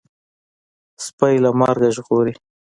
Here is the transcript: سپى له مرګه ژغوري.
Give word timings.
سپى 1.05 1.33
له 1.43 1.49
مرګه 1.59 1.89
ژغوري. 1.95 2.33